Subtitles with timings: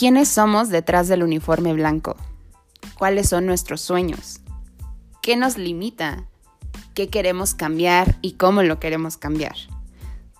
[0.00, 2.16] ¿Quiénes somos detrás del uniforme blanco?
[2.98, 4.40] ¿Cuáles son nuestros sueños?
[5.20, 6.24] ¿Qué nos limita?
[6.94, 9.56] ¿Qué queremos cambiar y cómo lo queremos cambiar?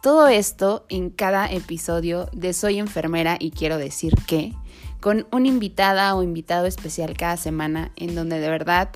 [0.03, 4.55] Todo esto en cada episodio de Soy enfermera y quiero decir que,
[4.99, 8.89] con una invitada o invitado especial cada semana en donde de verdad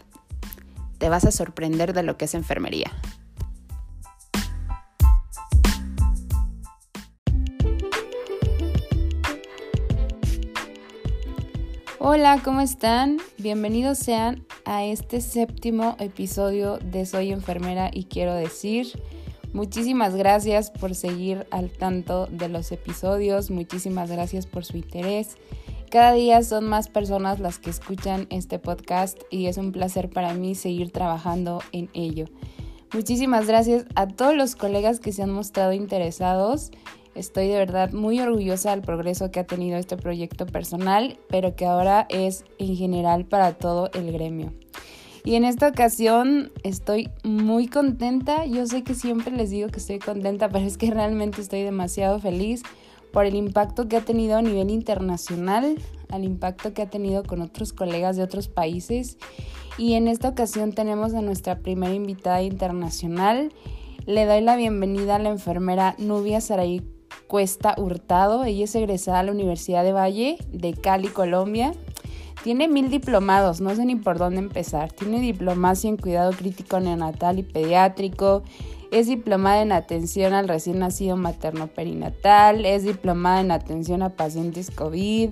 [0.97, 2.91] te vas a sorprender de lo que es enfermería.
[12.07, 13.17] Hola, ¿cómo están?
[13.39, 18.89] Bienvenidos sean a este séptimo episodio de Soy enfermera y quiero decir
[19.55, 25.39] muchísimas gracias por seguir al tanto de los episodios, muchísimas gracias por su interés.
[25.91, 30.35] Cada día son más personas las que escuchan este podcast y es un placer para
[30.35, 32.27] mí seguir trabajando en ello.
[32.93, 36.71] Muchísimas gracias a todos los colegas que se han mostrado interesados
[37.15, 41.65] Estoy de verdad muy orgullosa del progreso que ha tenido este proyecto personal, pero que
[41.65, 44.53] ahora es en general para todo el gremio.
[45.25, 48.45] Y en esta ocasión estoy muy contenta.
[48.47, 52.19] Yo sé que siempre les digo que estoy contenta, pero es que realmente estoy demasiado
[52.19, 52.63] feliz
[53.13, 55.77] por el impacto que ha tenido a nivel internacional,
[56.11, 59.19] al impacto que ha tenido con otros colegas de otros países.
[59.79, 63.53] Y en esta ocasión tenemos a nuestra primera invitada internacional.
[64.05, 66.83] Le doy la bienvenida a la enfermera Nubia Saraí
[67.27, 68.45] Cuesta Hurtado.
[68.45, 71.73] Ella es egresada a la Universidad de Valle de Cali, Colombia.
[72.43, 74.93] Tiene mil diplomados, no sé ni por dónde empezar.
[74.93, 78.43] Tiene diplomacia en cuidado crítico neonatal y pediátrico.
[78.91, 82.67] Es diplomada en atención al recién nacido materno perinatal.
[82.67, 85.31] Es diplomada en atención a pacientes COVID.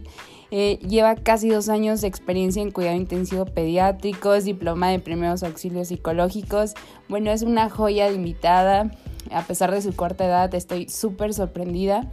[0.50, 4.34] Eh, lleva casi dos años de experiencia en cuidado intensivo pediátrico.
[4.34, 6.74] Es diplomada en primeros auxilios psicológicos.
[7.08, 8.90] Bueno, es una joya de invitada
[9.32, 12.10] a pesar de su corta edad, estoy súper sorprendida.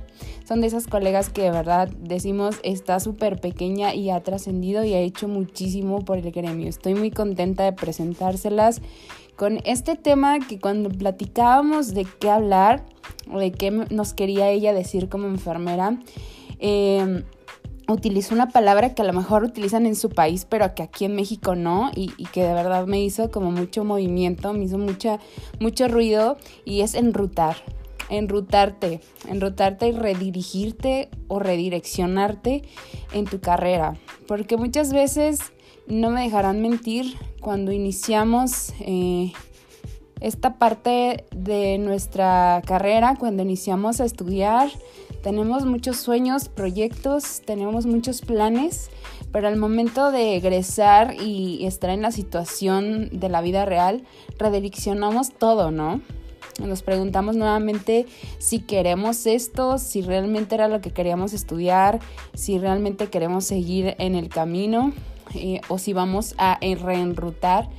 [0.47, 4.93] Son de esas colegas que de verdad decimos está súper pequeña y ha trascendido y
[4.93, 6.67] ha hecho muchísimo por el gremio.
[6.67, 8.81] Estoy muy contenta de presentárselas
[9.35, 12.85] con este tema que cuando platicábamos de qué hablar
[13.31, 15.99] o de qué nos quería ella decir como enfermera,
[16.59, 17.23] eh,
[17.93, 21.15] utilizó una palabra que a lo mejor utilizan en su país, pero que aquí en
[21.15, 25.19] México no, y, que de verdad me hizo como mucho movimiento, me hizo mucha,
[25.59, 27.57] mucho ruido, y es enrutar,
[28.09, 32.63] enrutarte, enrutarte y redirigirte o redireccionarte
[33.13, 33.95] en tu carrera,
[34.27, 35.39] porque muchas veces
[35.87, 39.31] no me dejarán mentir cuando iniciamos eh,
[40.21, 44.69] esta parte de nuestra carrera, cuando iniciamos a estudiar,
[45.23, 48.89] tenemos muchos sueños, proyectos, tenemos muchos planes,
[49.31, 54.03] pero al momento de egresar y estar en la situación de la vida real,
[54.37, 56.01] redireccionamos todo, ¿no?
[56.59, 58.05] Nos preguntamos nuevamente
[58.37, 61.99] si queremos esto, si realmente era lo que queríamos estudiar,
[62.33, 64.91] si realmente queremos seguir en el camino
[65.35, 67.69] eh, o si vamos a reenrutar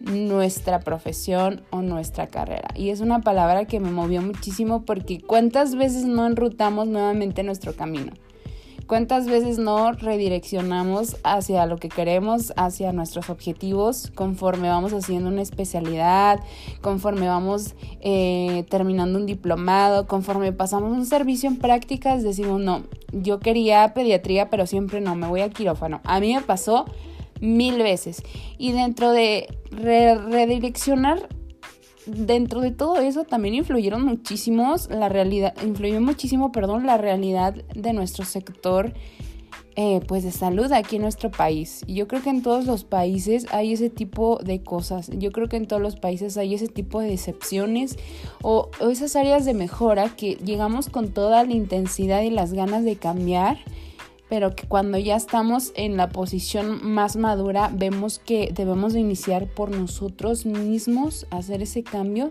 [0.00, 2.68] nuestra profesión o nuestra carrera.
[2.74, 7.74] Y es una palabra que me movió muchísimo porque cuántas veces no enrutamos nuevamente nuestro
[7.74, 8.12] camino.
[8.90, 15.42] ¿Cuántas veces no redireccionamos hacia lo que queremos, hacia nuestros objetivos, conforme vamos haciendo una
[15.42, 16.40] especialidad,
[16.80, 22.82] conforme vamos eh, terminando un diplomado, conforme pasamos un servicio en prácticas, decimos, no,
[23.12, 26.00] yo quería pediatría, pero siempre no, me voy a quirófano.
[26.02, 26.86] A mí me pasó
[27.40, 28.22] mil veces.
[28.58, 31.28] Y dentro de redireccionar,
[32.06, 37.92] dentro de todo eso también influyeron muchísimos la realidad, influyó muchísimo, perdón, la realidad de
[37.92, 38.92] nuestro sector.
[39.76, 41.84] Eh, pues de salud aquí en nuestro país.
[41.86, 45.10] Yo creo que en todos los países hay ese tipo de cosas.
[45.16, 47.96] Yo creo que en todos los países hay ese tipo de decepciones
[48.42, 52.96] o esas áreas de mejora que llegamos con toda la intensidad y las ganas de
[52.96, 53.58] cambiar
[54.30, 59.48] pero que cuando ya estamos en la posición más madura vemos que debemos de iniciar
[59.48, 62.30] por nosotros mismos, hacer ese cambio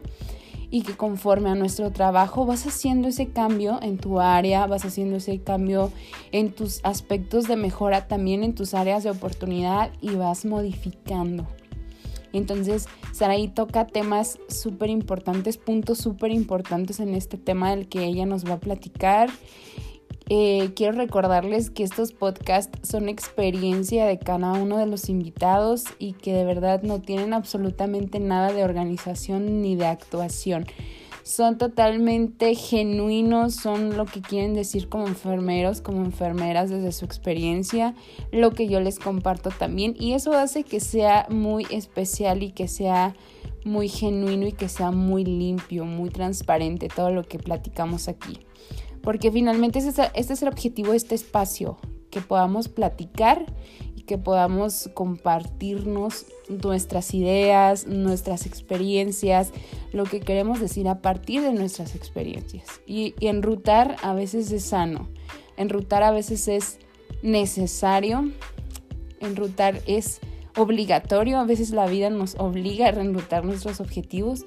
[0.72, 5.18] y que conforme a nuestro trabajo vas haciendo ese cambio en tu área, vas haciendo
[5.18, 5.92] ese cambio
[6.32, 11.48] en tus aspectos de mejora, también en tus áreas de oportunidad y vas modificando.
[12.32, 18.26] Entonces, Saraí toca temas súper importantes, puntos súper importantes en este tema del que ella
[18.26, 19.30] nos va a platicar.
[20.32, 26.14] Eh, quiero recordarles que estos podcasts son experiencia de cada uno de los invitados y
[26.14, 30.68] que de verdad no tienen absolutamente nada de organización ni de actuación.
[31.24, 37.96] Son totalmente genuinos, son lo que quieren decir como enfermeros, como enfermeras desde su experiencia,
[38.32, 42.68] lo que yo les comparto también y eso hace que sea muy especial y que
[42.68, 43.16] sea
[43.66, 48.40] muy genuino y que sea muy limpio, muy transparente todo lo que platicamos aquí
[49.02, 51.78] porque finalmente este es el objetivo de este espacio,
[52.10, 53.46] que podamos platicar
[53.96, 59.52] y que podamos compartirnos nuestras ideas, nuestras experiencias,
[59.94, 62.82] lo que queremos decir a partir de nuestras experiencias.
[62.88, 65.10] Y, y enrutar a veces es sano,
[65.58, 66.80] enrutar a veces es
[67.22, 68.32] necesario,
[69.20, 70.20] enrutar es
[70.56, 74.46] obligatorio, a veces la vida nos obliga a reenrutar nuestros objetivos,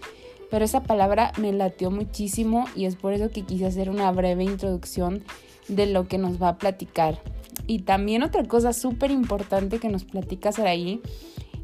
[0.53, 4.45] pero esa palabra me latió muchísimo y es por eso que quise hacer una breve
[4.45, 5.25] introducción
[5.67, 7.23] de lo que nos va a platicar.
[7.67, 11.01] Y también otra cosa súper importante que nos platica ahí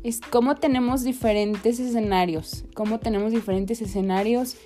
[0.05, 4.57] es cómo tenemos diferentes escenarios, cómo tenemos diferentes escenarios,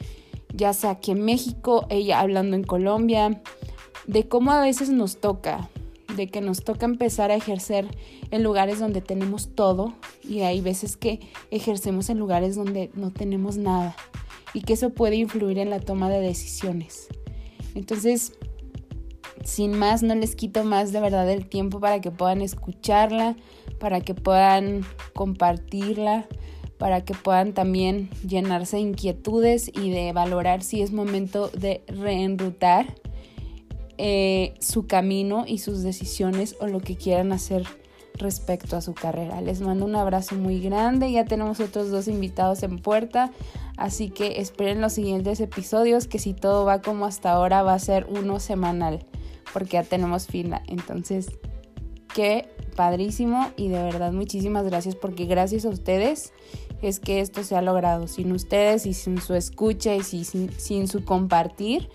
[0.55, 3.43] ya sea aquí en México, ella hablando en Colombia,
[4.07, 5.69] de cómo a veces nos toca,
[6.17, 7.87] de que nos toca empezar a ejercer
[8.31, 11.21] en lugares donde tenemos todo y hay veces que
[11.51, 13.97] ejercemos en lugares donde no tenemos nada
[14.55, 17.09] y que eso puede influir en la toma de decisiones.
[17.75, 18.33] Entonces,
[19.45, 23.37] sin más, no les quito más de verdad el tiempo para que puedan escucharla,
[23.79, 24.83] para que puedan
[25.15, 26.29] compartirla,
[26.79, 32.95] para que puedan también llenarse de inquietudes y de valorar si es momento de reenrutar
[33.99, 37.67] eh, su camino y sus decisiones o lo que quieran hacer
[38.15, 39.41] respecto a su carrera.
[39.41, 43.33] Les mando un abrazo muy grande, ya tenemos otros dos invitados en puerta,
[43.77, 47.79] así que esperen los siguientes episodios que si todo va como hasta ahora va a
[47.79, 49.07] ser uno semanal,
[49.53, 50.63] porque ya tenemos fila.
[50.69, 51.31] Entonces,
[52.15, 56.33] qué padrísimo y de verdad muchísimas gracias porque gracias a ustedes
[56.81, 58.09] es que esto se ha logrado.
[58.09, 61.89] Sin ustedes y sin su escucha y sin, sin su compartir,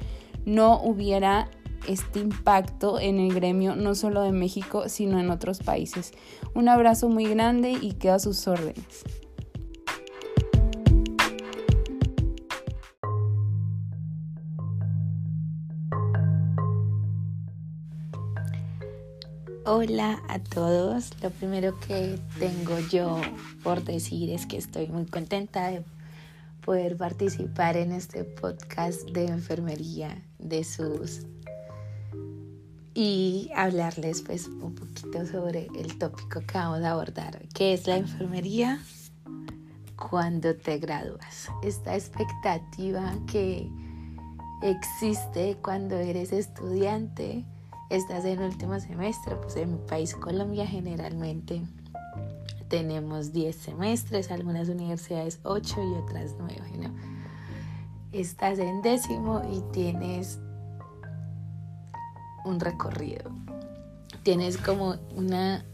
[0.45, 1.49] no hubiera
[1.88, 6.12] este impacto en el gremio, no solo de México, sino en otros países.
[6.53, 9.03] Un abrazo muy grande y queda a sus órdenes.
[19.69, 21.12] Hola a todos.
[21.21, 23.19] Lo primero que tengo yo
[23.63, 25.83] por decir es que estoy muy contenta de
[26.62, 31.25] poder participar en este podcast de enfermería de sus
[32.97, 37.97] y hablarles pues un poquito sobre el tópico que vamos a abordar, que es la
[37.97, 38.81] enfermería
[39.95, 41.47] cuando te gradúas.
[41.61, 43.69] Esta expectativa que
[44.63, 47.45] existe cuando eres estudiante,
[47.91, 51.61] estás en último semestre, pues en mi país Colombia generalmente
[52.67, 56.95] tenemos 10 semestres, algunas universidades 8 y otras 9, ¿no?
[58.11, 60.39] Estás en décimo y tienes
[62.47, 63.31] un recorrido.
[64.23, 65.65] Tienes como una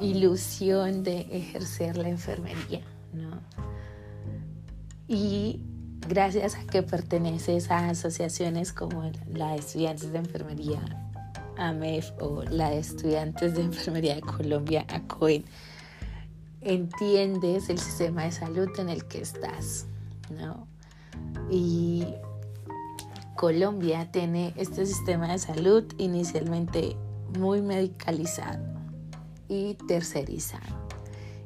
[0.00, 2.82] ilusión de ejercer la enfermería,
[3.12, 3.40] ¿no?
[5.08, 5.60] Y
[6.08, 10.80] gracias a que perteneces a asociaciones como la de estudiantes de enfermería
[11.56, 15.44] AMEF o la de estudiantes de enfermería de Colombia, ACOEN,
[16.60, 19.86] entiendes el sistema de salud en el que estás,
[20.30, 20.66] ¿no?
[21.50, 22.06] Y
[23.36, 26.96] Colombia tiene este sistema de salud inicialmente
[27.38, 28.64] muy medicalizado
[29.48, 30.86] y tercerizado.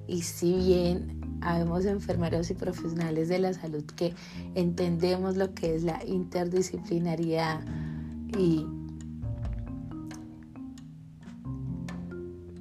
[0.06, 4.14] Y si bien habemos enfermeros y profesionales de la salud que
[4.54, 7.61] entendemos lo que es la interdisciplinaridad
[8.37, 8.66] y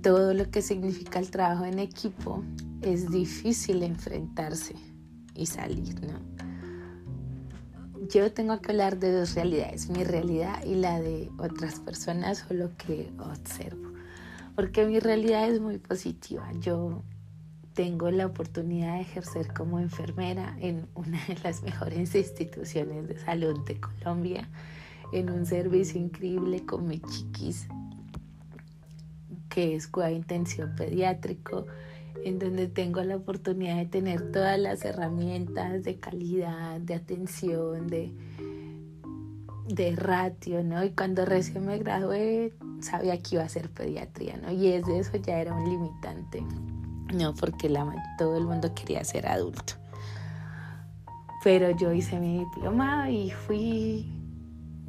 [0.01, 2.43] todo lo que significa el trabajo en equipo,
[2.81, 4.75] es difícil enfrentarse
[5.33, 6.34] y salir, ¿no?
[8.09, 12.53] Yo tengo que hablar de dos realidades, mi realidad y la de otras personas o
[12.53, 13.93] lo que observo.
[14.55, 16.50] Porque mi realidad es muy positiva.
[16.59, 17.03] Yo
[17.74, 23.65] tengo la oportunidad de ejercer como enfermera en una de las mejores instituciones de salud
[23.65, 24.50] de Colombia,
[25.12, 27.67] en un servicio increíble con mi chiquis,
[29.50, 31.65] que es cuidado intensivo pediátrico
[32.24, 38.13] en donde tengo la oportunidad de tener todas las herramientas de calidad, de atención, de,
[39.67, 40.84] de ratio, ¿no?
[40.84, 44.51] Y cuando recién me gradué sabía que iba a ser pediatría, ¿no?
[44.51, 46.43] Y desde eso ya era un limitante,
[47.13, 47.34] ¿no?
[47.34, 47.86] Porque la,
[48.17, 49.74] todo el mundo quería ser adulto.
[51.43, 54.12] Pero yo hice mi diplomado y fui,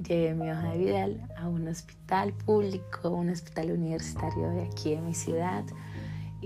[0.02, 1.06] llevé mi hoja de vida
[1.36, 5.64] a un hospital público, un hospital universitario de aquí de mi ciudad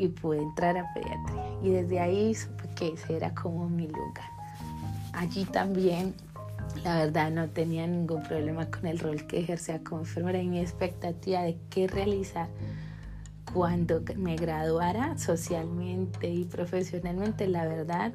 [0.00, 1.44] y pude entrar a pediatría.
[1.62, 4.30] Y desde ahí supe que ese era como mi lugar.
[5.12, 6.14] Allí también,
[6.82, 10.60] la verdad, no tenía ningún problema con el rol que ejercía como enfermera y mi
[10.60, 12.48] expectativa de qué realizar
[13.52, 18.14] cuando me graduara socialmente y profesionalmente, la verdad,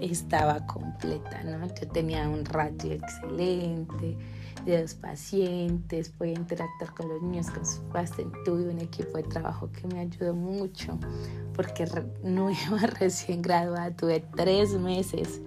[0.00, 1.66] estaba completa, ¿no?
[1.66, 4.18] Yo tenía un ratio excelente
[4.64, 9.24] de dos pacientes, podía interactuar con los niños, con sus pacientes, tuve un equipo de
[9.24, 10.98] trabajo que me ayudó mucho,
[11.54, 11.84] porque
[12.24, 15.40] iba recién graduada, tuve tres meses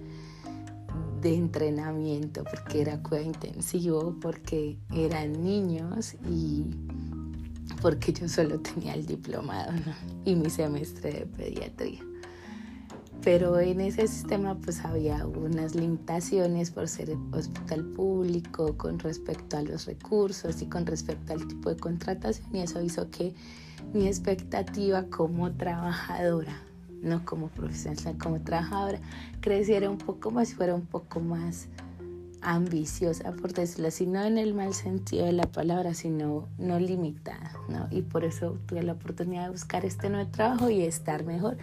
[1.20, 6.64] de entrenamiento, porque era cuida intensivo, porque eran niños y
[7.80, 9.72] porque yo solo tenía el diplomado
[10.24, 12.00] y mi semestre de pediatría
[13.26, 19.62] pero en ese sistema pues había unas limitaciones por ser hospital público con respecto a
[19.62, 23.34] los recursos y con respecto al tipo de contratación y eso hizo que
[23.92, 26.56] mi expectativa como trabajadora,
[27.02, 29.00] no como profesional, como trabajadora,
[29.40, 31.66] creciera un poco más y fuera un poco más
[32.42, 37.54] ambiciosa, por decirlo así, no en el mal sentido de la palabra, sino no limitada,
[37.68, 37.88] ¿no?
[37.90, 41.56] Y por eso tuve la oportunidad de buscar este nuevo trabajo y estar mejor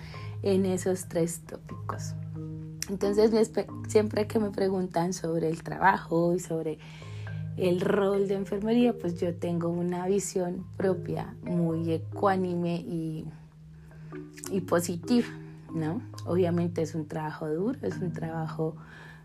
[0.43, 2.13] en esos tres tópicos.
[2.89, 3.31] Entonces,
[3.87, 6.77] siempre que me preguntan sobre el trabajo y sobre
[7.57, 13.25] el rol de enfermería, pues yo tengo una visión propia muy ecuánime y,
[14.51, 15.27] y positiva,
[15.73, 16.01] ¿no?
[16.25, 18.75] Obviamente es un trabajo duro, es un trabajo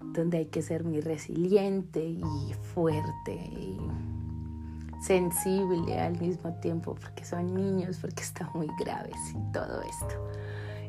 [0.00, 3.76] donde hay que ser muy resiliente y fuerte y
[5.00, 10.28] sensible al mismo tiempo, porque son niños, porque están muy graves y todo esto.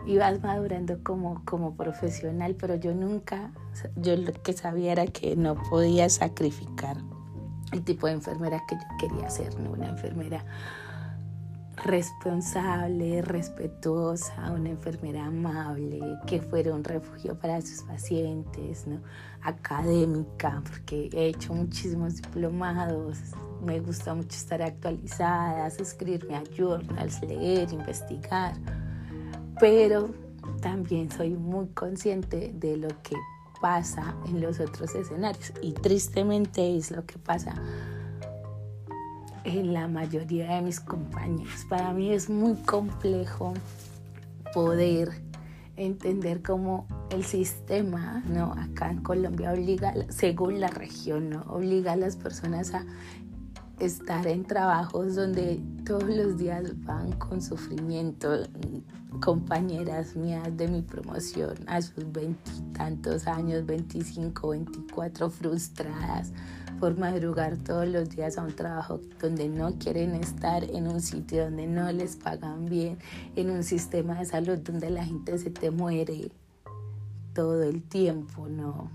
[0.06, 3.52] Y vas madurando como, como profesional, pero yo nunca,
[3.96, 6.98] yo lo que sabía era que no podía sacrificar
[7.72, 9.72] el tipo de enfermera que yo quería ser, ¿no?
[9.72, 10.44] Una enfermera
[11.86, 19.02] responsable, respetuosa, una enfermera amable, que fuera un refugio para sus pacientes, ¿no?
[19.42, 23.18] académica, porque he hecho muchísimos diplomados,
[23.64, 28.54] me gusta mucho estar actualizada, escribirme a journals, leer, investigar,
[29.60, 30.10] pero
[30.62, 33.16] también soy muy consciente de lo que
[33.62, 37.54] pasa en los otros escenarios y tristemente es lo que pasa
[39.44, 41.66] en la mayoría de mis compañeros.
[41.70, 43.54] Para mí es muy complejo
[44.54, 45.10] poder
[45.76, 48.54] entender cómo el sistema, ¿no?
[48.54, 51.42] Acá en Colombia obliga, según la región, ¿no?
[51.44, 52.86] Obliga a las personas a
[53.80, 58.44] estar en trabajos donde todos los días van con sufrimiento.
[59.22, 66.32] Compañeras mías de mi promoción a sus veintitantos años, 25, 24, frustradas
[66.80, 71.46] por madrugar todos los días a un trabajo donde no quieren estar, en un sitio
[71.46, 72.98] donde no les pagan bien,
[73.36, 76.32] en un sistema de salud donde la gente se te muere
[77.34, 78.90] todo el tiempo, ¿no?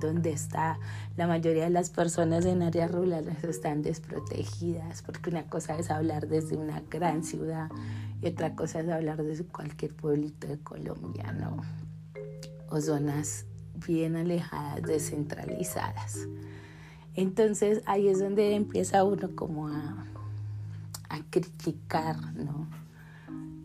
[0.00, 0.78] Donde está
[1.16, 6.28] la mayoría de las personas en áreas rurales están desprotegidas, porque una cosa es hablar
[6.28, 7.68] desde una gran ciudad
[8.22, 11.62] y otra cosa es hablar desde cualquier pueblito de Colombia, ¿no?
[12.70, 13.46] O zonas
[13.86, 16.28] bien alejadas, descentralizadas.
[17.14, 20.04] Entonces ahí es donde empieza uno como a,
[21.30, 22.68] criticar, ¿no?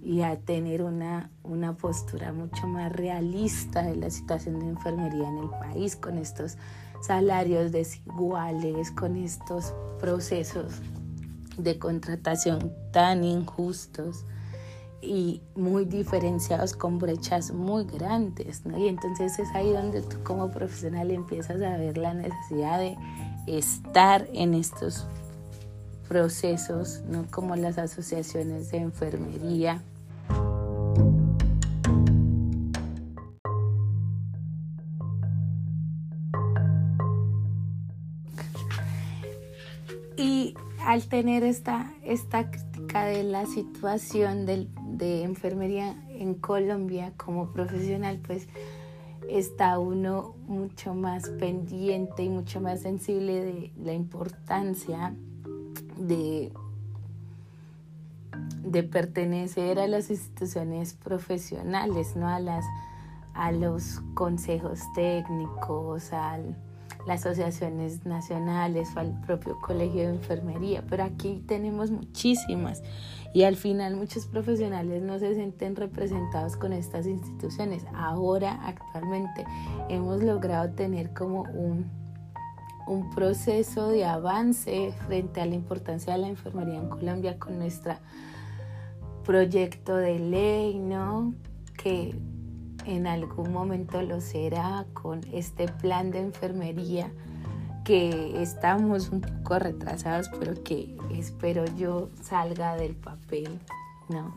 [0.06, 5.38] Y a tener una, una postura mucho más realista de la situación de enfermería en
[5.38, 6.58] el país, con estos
[7.02, 10.82] salarios desiguales, con estos procesos
[11.58, 14.26] de contratación tan injustos
[15.04, 18.64] y muy diferenciados con brechas muy grandes.
[18.78, 22.98] Y entonces es ahí donde tú como profesional empiezas a ver la necesidad de
[23.48, 25.06] estar en estos
[26.08, 27.26] procesos, ¿no?
[27.32, 29.82] como las asociaciones de enfermería.
[40.94, 48.20] Al tener esta, esta crítica de la situación de, de enfermería en Colombia como profesional,
[48.24, 48.48] pues
[49.28, 55.16] está uno mucho más pendiente y mucho más sensible de la importancia
[55.98, 56.54] de,
[58.64, 62.28] de pertenecer a las instituciones profesionales, ¿no?
[62.28, 62.66] a, las,
[63.34, 66.38] a los consejos técnicos, a
[67.06, 70.84] las asociaciones nacionales o al propio colegio de enfermería.
[70.90, 72.82] Pero aquí tenemos muchísimas
[73.34, 77.86] y al final muchos profesionales no se sienten representados con estas instituciones.
[77.96, 79.46] Ahora, actualmente,
[79.90, 81.90] hemos logrado tener como un,
[82.88, 87.96] un proceso de avance frente a la importancia de la enfermería en Colombia con nuestro
[89.24, 91.34] proyecto de ley, ¿no?
[91.78, 92.16] Que
[92.86, 97.12] en algún momento lo será con este plan de enfermería
[97.84, 103.60] que estamos un poco retrasados, pero que espero yo salga del papel,
[104.10, 104.34] ¿no?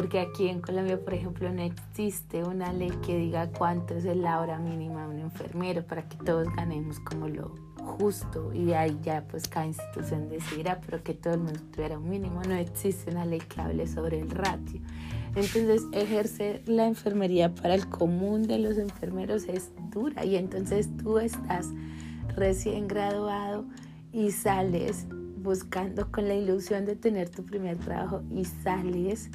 [0.00, 4.40] Porque aquí en Colombia, por ejemplo, no existe una ley que diga cuánto es la
[4.40, 7.54] hora mínima de un enfermero para que todos ganemos como lo
[7.98, 8.50] justo.
[8.54, 12.40] Y ahí ya pues cada institución decidirá, pero que todo el mundo tuviera un mínimo,
[12.48, 14.80] no existe una ley que hable sobre el ratio.
[15.36, 20.24] Entonces ejercer la enfermería para el común de los enfermeros es dura.
[20.24, 21.66] Y entonces tú estás
[22.36, 23.66] recién graduado
[24.14, 25.06] y sales
[25.42, 29.28] buscando con la ilusión de tener tu primer trabajo y sales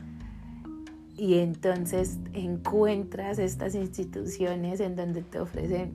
[1.18, 5.94] y entonces encuentras estas instituciones en donde te ofrecen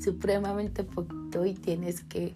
[0.00, 2.34] supremamente poquito y tienes que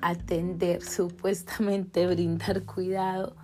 [0.00, 3.36] atender, supuestamente brindar cuidado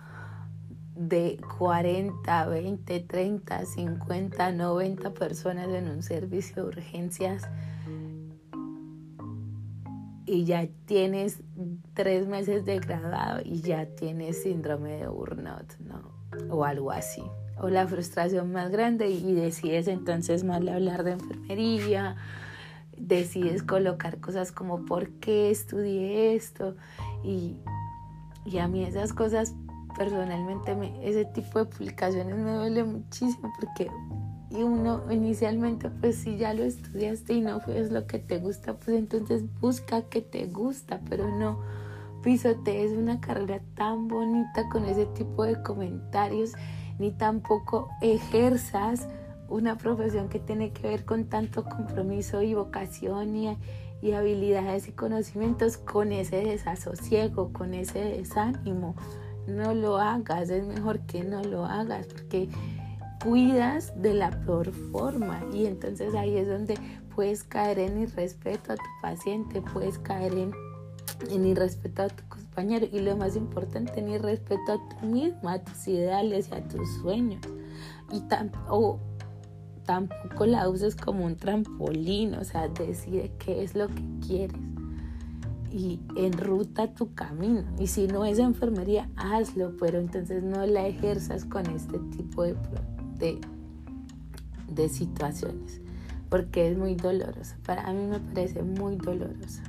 [0.95, 7.43] de 40, 20, 30, 50, 90 personas en un servicio de urgencias
[10.25, 11.39] y ya tienes
[11.93, 16.14] tres meses de graduado y ya tienes síndrome de burnout, ¿no?
[16.49, 17.23] O algo así.
[17.57, 22.17] O la frustración más grande y decides entonces mal hablar de enfermería,
[22.97, 26.75] decides colocar cosas como ¿por qué estudié esto?
[27.23, 27.57] Y,
[28.45, 29.53] y a mí esas cosas
[29.97, 33.89] personalmente, me, ese tipo de publicaciones me duele muchísimo porque
[34.51, 38.97] uno inicialmente pues si ya lo estudiaste y no es lo que te gusta pues
[38.97, 41.59] entonces busca que te gusta pero no
[42.25, 46.53] pisotees una carrera tan bonita con ese tipo de comentarios
[46.97, 49.07] ni tampoco ejerzas
[49.47, 53.55] una profesión que tiene que ver con tanto compromiso y vocación y,
[54.01, 58.95] y habilidades y conocimientos con ese desasosiego, con ese desánimo.
[59.45, 62.49] No lo hagas, es mejor que no lo hagas porque
[63.23, 66.75] cuidas de la peor forma y entonces ahí es donde
[67.13, 70.51] puedes caer en irrespeto a tu paciente, puedes caer en,
[71.29, 75.59] en irrespeto a tu compañero y lo más importante, en irrespeto a tú mismo, a
[75.59, 77.41] tus ideales y a tus sueños.
[78.11, 78.99] Y tampoco
[79.85, 84.59] tampoco la uses como un trampolín, o sea, decide qué es lo que quieres
[85.75, 87.63] y enruta tu camino.
[87.77, 92.55] Y si no es enfermería, hazlo, pero entonces no la ejerzas con este tipo de,
[93.19, 93.41] de,
[94.69, 95.81] de situaciones,
[96.29, 97.55] porque es muy doloroso.
[97.65, 99.61] Para mí me parece muy doloroso.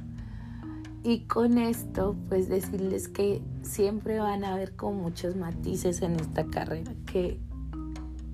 [1.06, 6.46] Y con esto, pues decirles que siempre van a haber con muchos matices en esta
[6.46, 7.38] carrera, que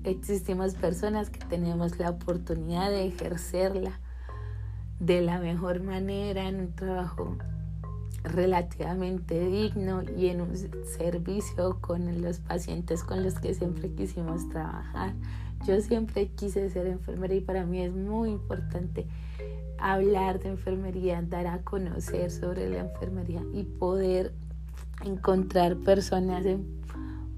[0.03, 3.99] existimos personas que tenemos la oportunidad de ejercerla
[4.99, 7.37] de la mejor manera en un trabajo
[8.23, 10.57] relativamente digno y en un
[10.97, 15.13] servicio con los pacientes con los que siempre quisimos trabajar.
[15.67, 19.05] Yo siempre quise ser enfermera y para mí es muy importante
[19.91, 24.33] hablar de enfermería, dar a conocer sobre la enfermería y poder
[25.05, 26.45] encontrar personas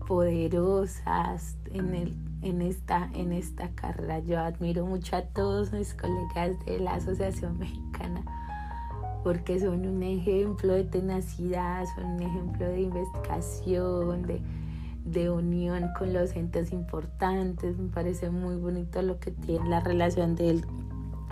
[0.08, 4.20] poderosas en el en esta, en esta carrera.
[4.20, 8.24] Yo admiro mucho a todos mis colegas de la Asociación Mexicana
[9.24, 14.40] porque son un ejemplo de tenacidad, son un ejemplo de investigación, de,
[15.04, 17.76] de unión con los entes importantes.
[17.76, 20.64] Me parece muy bonito lo que tiene la relación del,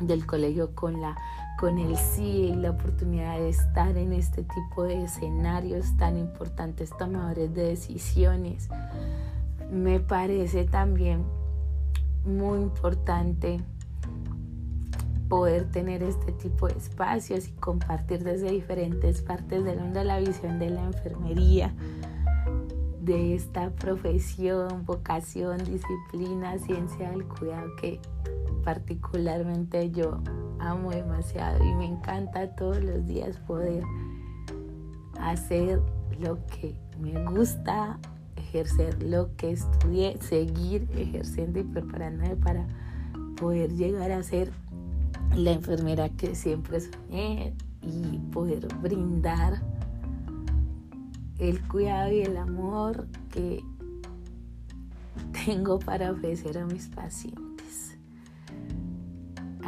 [0.01, 1.15] del colegio con la
[1.59, 6.89] con el CIE y la oportunidad de estar en este tipo de escenarios tan importantes,
[6.97, 8.69] tomadores de decisiones.
[9.71, 11.23] Me parece también
[12.25, 13.59] muy importante
[15.29, 20.59] poder tener este tipo de espacios y compartir desde diferentes partes del mundo la visión
[20.59, 21.73] de la enfermería,
[23.01, 27.99] de esta profesión, vocación, disciplina, ciencia del cuidado que
[28.63, 30.19] particularmente yo
[30.59, 33.83] amo demasiado y me encanta todos los días poder
[35.19, 35.81] hacer
[36.19, 37.99] lo que me gusta
[38.35, 42.67] ejercer lo que estudié, seguir ejerciendo y preparándome para
[43.35, 44.51] poder llegar a ser
[45.35, 49.61] la enfermera que siempre soñé y poder brindar
[51.39, 53.63] el cuidado y el amor que
[55.45, 57.42] tengo para ofrecer a mis pacientes.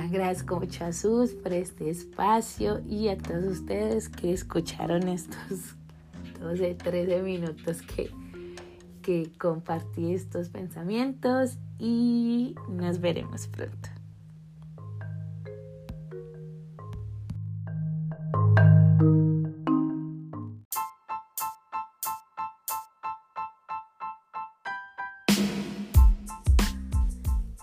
[0.06, 5.76] Agradezco mucho a Sus por este espacio y a todos ustedes que escucharon estos
[6.40, 8.12] 12, 13 minutos que
[9.02, 13.95] que compartí estos pensamientos y nos veremos pronto.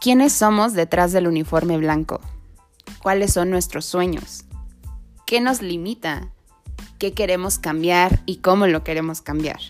[0.03, 2.21] ¿Quiénes somos detrás del uniforme blanco?
[3.05, 4.47] ¿Cuáles son nuestros sueños?
[5.27, 6.33] ¿Qué nos limita?
[6.99, 9.61] ¿Qué queremos cambiar y cómo lo queremos cambiar?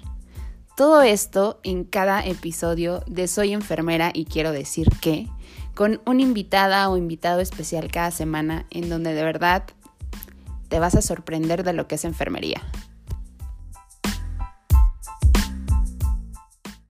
[0.75, 5.29] Todo esto en cada episodio de Soy enfermera y quiero decir que,
[5.75, 9.65] con una invitada o invitado especial cada semana en donde de verdad
[10.71, 12.63] te vas a sorprender de lo que es enfermería.